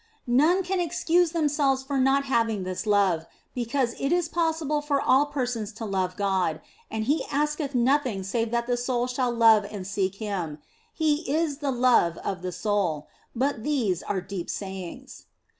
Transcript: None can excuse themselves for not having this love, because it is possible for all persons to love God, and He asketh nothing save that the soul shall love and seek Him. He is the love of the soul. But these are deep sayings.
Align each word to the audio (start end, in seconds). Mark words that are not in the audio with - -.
None 0.25 0.63
can 0.63 0.79
excuse 0.79 1.29
themselves 1.29 1.83
for 1.83 1.99
not 1.99 2.23
having 2.25 2.63
this 2.63 2.87
love, 2.87 3.27
because 3.53 3.93
it 3.99 4.11
is 4.11 4.27
possible 4.27 4.81
for 4.81 4.99
all 4.99 5.27
persons 5.27 5.71
to 5.73 5.85
love 5.85 6.17
God, 6.17 6.59
and 6.89 7.03
He 7.03 7.23
asketh 7.31 7.75
nothing 7.75 8.23
save 8.23 8.49
that 8.49 8.65
the 8.65 8.77
soul 8.77 9.05
shall 9.05 9.29
love 9.31 9.63
and 9.63 9.85
seek 9.85 10.15
Him. 10.15 10.57
He 10.91 11.17
is 11.31 11.59
the 11.59 11.69
love 11.69 12.17
of 12.23 12.41
the 12.41 12.51
soul. 12.51 13.09
But 13.35 13.61
these 13.61 14.01
are 14.01 14.21
deep 14.21 14.49
sayings. 14.49 15.25